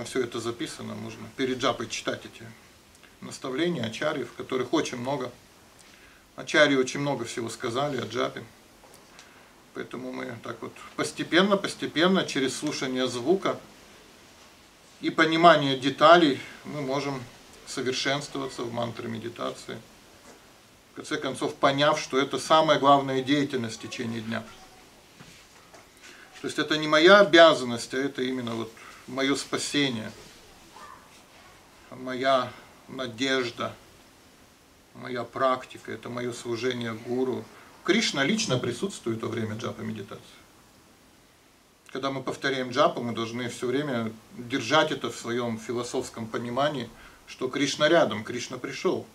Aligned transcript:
там 0.00 0.06
все 0.06 0.22
это 0.22 0.40
записано, 0.40 0.94
можно 0.94 1.28
перед 1.36 1.58
джапой 1.58 1.86
читать 1.86 2.22
эти 2.24 2.42
наставления 3.20 3.84
ачарьи, 3.84 4.24
в 4.24 4.32
которых 4.32 4.72
очень 4.72 4.96
много. 4.96 5.30
Ачарьи 6.36 6.74
очень 6.74 7.00
много 7.00 7.26
всего 7.26 7.50
сказали 7.50 8.00
о 8.00 8.06
джапе. 8.06 8.42
Поэтому 9.74 10.10
мы 10.10 10.38
так 10.42 10.56
вот 10.62 10.72
постепенно, 10.96 11.58
постепенно, 11.58 12.24
через 12.24 12.56
слушание 12.56 13.08
звука 13.08 13.60
и 15.02 15.10
понимание 15.10 15.78
деталей, 15.78 16.40
мы 16.64 16.80
можем 16.80 17.22
совершенствоваться 17.66 18.62
в 18.62 18.72
мантре 18.72 19.06
медитации. 19.06 19.76
В 20.92 20.96
конце 20.96 21.18
концов, 21.18 21.56
поняв, 21.56 22.00
что 22.00 22.18
это 22.18 22.38
самая 22.38 22.78
главная 22.78 23.20
деятельность 23.20 23.76
в 23.76 23.82
течение 23.86 24.22
дня. 24.22 24.42
То 26.40 26.46
есть 26.46 26.58
это 26.58 26.78
не 26.78 26.88
моя 26.88 27.20
обязанность, 27.20 27.92
а 27.92 27.98
это 27.98 28.22
именно 28.22 28.54
вот 28.54 28.72
мое 29.10 29.34
спасение, 29.34 30.10
моя 31.90 32.52
надежда, 32.88 33.74
моя 34.94 35.24
практика, 35.24 35.92
это 35.92 36.08
мое 36.08 36.32
служение 36.32 36.94
гуру. 36.94 37.44
Кришна 37.84 38.24
лично 38.24 38.58
присутствует 38.58 39.22
во 39.22 39.28
время 39.28 39.56
джапа 39.56 39.80
медитации. 39.80 40.22
Когда 41.92 42.10
мы 42.12 42.22
повторяем 42.22 42.70
джапу, 42.70 43.02
мы 43.02 43.12
должны 43.12 43.48
все 43.48 43.66
время 43.66 44.12
держать 44.38 44.92
это 44.92 45.10
в 45.10 45.16
своем 45.16 45.58
философском 45.58 46.28
понимании, 46.28 46.88
что 47.26 47.48
Кришна 47.48 47.88
рядом, 47.88 48.22
Кришна 48.22 48.58
пришел. 48.58 49.06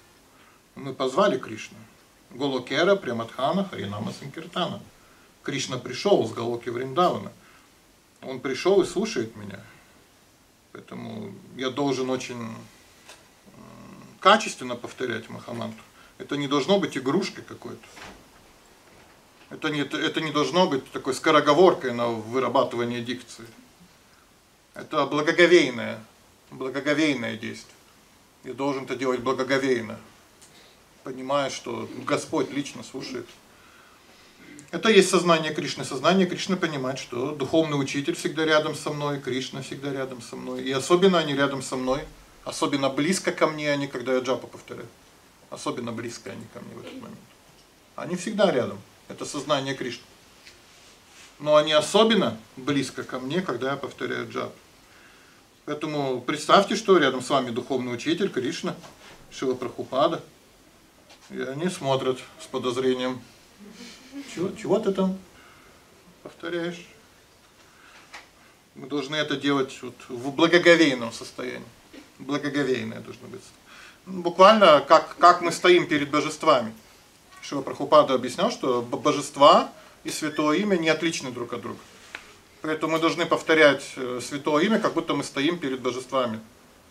Мы 0.75 0.93
позвали 0.93 1.37
Кришну. 1.37 1.77
Голокера, 2.31 2.97
Пряматхана, 2.97 3.63
Харинама 3.63 4.11
Санкиртана. 4.11 4.81
Кришна 5.43 5.77
пришел 5.77 6.27
с 6.27 6.33
Галоки 6.33 6.67
Вриндавана. 6.67 7.31
Он 8.21 8.41
пришел 8.41 8.81
и 8.81 8.85
слушает 8.85 9.37
меня. 9.37 9.61
Поэтому 10.75 11.33
я 11.55 11.69
должен 11.69 12.09
очень 12.09 12.49
качественно 14.19 14.75
повторять 14.75 15.29
Махамантру. 15.29 15.81
Это 16.17 16.35
не 16.35 16.49
должно 16.49 16.81
быть 16.81 16.97
игрушкой 16.97 17.45
какой-то. 17.45 17.87
Это 19.49 19.69
не, 19.69 19.83
это 19.83 20.19
не 20.19 20.33
должно 20.33 20.67
быть 20.67 20.91
такой 20.91 21.13
скороговоркой 21.13 21.93
на 21.93 22.09
вырабатывание 22.09 23.01
дикции. 23.01 23.45
Это 24.73 25.05
благоговейное, 25.05 26.03
благоговейное 26.51 27.37
действие. 27.37 27.77
Я 28.43 28.53
должен 28.53 28.83
это 28.83 28.97
делать 28.97 29.21
благоговейно, 29.21 29.97
понимая, 31.05 31.49
что 31.49 31.89
Господь 32.05 32.51
лично 32.51 32.83
слушает. 32.83 33.29
Это 34.71 34.89
есть 34.89 35.09
сознание 35.09 35.53
Кришны. 35.53 35.85
Сознание 35.85 36.27
Кришны 36.27 36.57
понимает, 36.57 36.99
что 36.99 37.31
духовный 37.31 37.79
учитель 37.79 38.15
всегда 38.15 38.45
рядом 38.45 38.75
со 38.75 38.89
мной, 38.89 39.19
Кришна 39.19 39.61
всегда 39.61 39.93
рядом 39.93 40.21
со 40.21 40.35
мной. 40.35 40.63
И 40.63 40.71
особенно 40.71 41.19
они 41.19 41.33
рядом 41.33 41.61
со 41.61 41.75
мной, 41.75 42.01
особенно 42.43 42.89
близко 42.89 43.31
ко 43.31 43.47
мне 43.47 43.71
они, 43.71 43.87
когда 43.87 44.13
я 44.13 44.19
джапу 44.19 44.47
повторяю. 44.47 44.87
Особенно 45.49 45.91
близко 45.91 46.31
они 46.31 46.45
ко 46.53 46.59
мне 46.59 46.75
в 46.75 46.79
этот 46.79 46.93
момент. 46.93 47.19
Они 47.95 48.15
всегда 48.15 48.51
рядом. 48.51 48.79
Это 49.07 49.25
сознание 49.25 49.75
Кришны. 49.75 50.03
Но 51.39 51.55
они 51.55 51.73
особенно 51.73 52.37
близко 52.55 53.03
ко 53.03 53.19
мне, 53.19 53.41
когда 53.41 53.71
я 53.71 53.77
повторяю 53.77 54.29
джап. 54.29 54.53
Поэтому 55.65 56.21
представьте, 56.21 56.75
что 56.75 56.97
рядом 56.97 57.21
с 57.21 57.29
вами 57.29 57.49
духовный 57.49 57.93
учитель 57.93 58.29
Кришна, 58.29 58.75
Шила 59.31 59.53
Прабхупада. 59.53 60.21
И 61.29 61.39
они 61.39 61.69
смотрят 61.69 62.19
с 62.41 62.45
подозрением. 62.45 63.21
Чего, 64.35 64.51
чего 64.61 64.79
ты 64.79 64.91
там 64.91 65.17
повторяешь? 66.21 66.85
Мы 68.75 68.87
должны 68.87 69.15
это 69.15 69.37
делать 69.37 69.79
вот 69.81 69.95
в 70.09 70.31
благоговейном 70.31 71.13
состоянии. 71.13 71.65
Благоговейное 72.19 72.99
должно 72.99 73.29
быть. 73.29 73.41
Буквально 74.05 74.83
как, 74.85 75.15
как 75.19 75.39
мы 75.39 75.53
стоим 75.53 75.87
перед 75.87 76.11
божествами. 76.11 76.73
Шива 77.41 77.61
Прабхупада 77.61 78.13
объяснял, 78.13 78.51
что 78.51 78.81
божества 78.81 79.71
и 80.03 80.09
святое 80.09 80.57
имя 80.57 80.75
не 80.75 80.89
отличны 80.89 81.31
друг 81.31 81.53
от 81.53 81.61
друга. 81.61 81.79
Поэтому 82.61 82.93
мы 82.93 82.99
должны 82.99 83.25
повторять 83.25 83.85
э, 83.95 84.19
святое 84.21 84.65
имя, 84.65 84.79
как 84.79 84.95
будто 84.95 85.13
мы 85.13 85.23
стоим 85.23 85.57
перед 85.57 85.79
божествами 85.79 86.41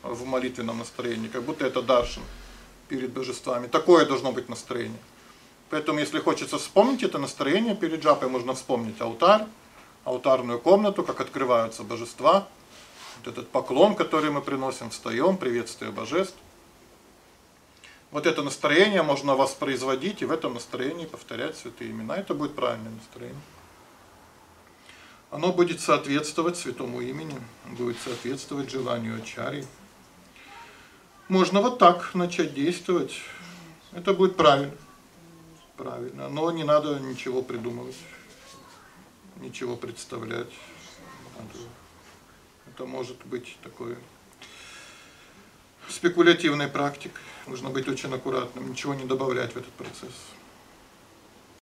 в 0.02 0.24
молитвенном 0.24 0.78
настроении, 0.78 1.28
как 1.28 1.42
будто 1.42 1.66
это 1.66 1.82
даршин 1.82 2.22
перед 2.88 3.10
божествами. 3.10 3.66
Такое 3.66 4.06
должно 4.06 4.32
быть 4.32 4.48
настроение. 4.48 5.00
Поэтому, 5.74 5.98
если 5.98 6.20
хочется 6.20 6.58
вспомнить 6.58 7.02
это 7.02 7.18
настроение 7.18 7.74
перед 7.74 8.00
джапой, 8.04 8.28
можно 8.28 8.54
вспомнить 8.54 9.00
алтарь, 9.00 9.44
алтарную 10.04 10.60
комнату, 10.60 11.02
как 11.02 11.20
открываются 11.20 11.82
божества, 11.82 12.46
вот 13.18 13.32
этот 13.32 13.48
поклон, 13.48 13.96
который 13.96 14.30
мы 14.30 14.40
приносим, 14.40 14.90
встаем, 14.90 15.36
приветствие 15.36 15.90
божеств. 15.90 16.36
Вот 18.12 18.24
это 18.28 18.44
настроение 18.44 19.02
можно 19.02 19.34
воспроизводить 19.34 20.22
и 20.22 20.26
в 20.26 20.30
этом 20.30 20.54
настроении 20.54 21.06
повторять 21.06 21.58
святые 21.58 21.90
имена. 21.90 22.18
Это 22.18 22.34
будет 22.34 22.54
правильное 22.54 22.92
настроение. 22.92 23.42
Оно 25.32 25.52
будет 25.52 25.80
соответствовать 25.80 26.56
святому 26.56 27.00
имени, 27.00 27.34
будет 27.66 27.96
соответствовать 27.98 28.70
желанию 28.70 29.20
ачари. 29.20 29.66
Можно 31.26 31.60
вот 31.62 31.80
так 31.80 32.14
начать 32.14 32.54
действовать. 32.54 33.20
Это 33.92 34.14
будет 34.14 34.36
правильно. 34.36 34.70
Правильно. 35.76 36.28
Но 36.28 36.50
не 36.50 36.64
надо 36.64 37.00
ничего 37.00 37.42
придумывать. 37.42 37.96
Ничего 39.40 39.76
представлять. 39.76 40.52
Это 42.66 42.86
может 42.86 43.24
быть 43.26 43.56
такое 43.62 43.96
спекулятивной 45.88 46.68
практикой. 46.68 47.22
Нужно 47.46 47.70
быть 47.70 47.88
очень 47.88 48.12
аккуратным, 48.12 48.70
ничего 48.70 48.94
не 48.94 49.04
добавлять 49.04 49.52
в 49.52 49.56
этот 49.56 49.72
процесс. 49.72 50.12